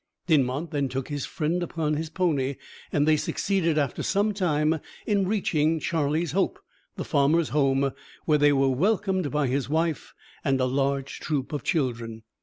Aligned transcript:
Dinmont 0.25 0.71
then 0.71 0.89
took 0.89 1.09
his 1.09 1.27
friend 1.27 1.61
upon 1.61 1.93
his 1.93 2.09
pony, 2.09 2.55
and 2.91 3.07
they 3.07 3.15
succeeded 3.17 3.77
after 3.77 4.01
some 4.01 4.33
time 4.33 4.79
in 5.05 5.27
reaching 5.27 5.79
Charlie's 5.79 6.31
Hope, 6.31 6.57
the 6.95 7.05
farmer's 7.05 7.49
home, 7.49 7.91
where 8.25 8.39
they 8.39 8.51
were 8.51 8.67
welcomed 8.69 9.29
by 9.29 9.45
his 9.45 9.69
wife 9.69 10.15
and 10.43 10.59
a 10.59 10.65
large 10.65 11.19
troop 11.19 11.53
of 11.53 11.61
children. 11.61 12.23